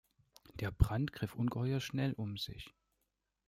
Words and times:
Der 0.55 0.71
Brand 0.71 1.13
griff 1.13 1.35
ungeheuer 1.35 1.79
schnell 1.79 2.13
um 2.13 2.35
sich. 2.35 2.73